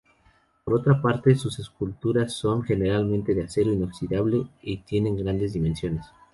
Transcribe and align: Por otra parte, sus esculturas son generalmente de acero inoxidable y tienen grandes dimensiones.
Por 0.63 0.73
otra 0.73 0.99
parte, 0.99 1.35
sus 1.35 1.59
esculturas 1.59 2.33
son 2.33 2.63
generalmente 2.63 3.35
de 3.35 3.43
acero 3.43 3.71
inoxidable 3.71 4.47
y 4.63 4.77
tienen 4.77 5.15
grandes 5.15 5.53
dimensiones. 5.53 6.07